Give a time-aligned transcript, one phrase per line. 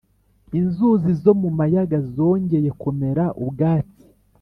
[0.59, 4.05] inzuri zo mu mayaga zongeye kumera ubwatsi,